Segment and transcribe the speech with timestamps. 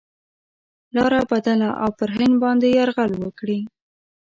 [0.95, 3.59] لاره بدله او پر هند باندي یرغل وکړي.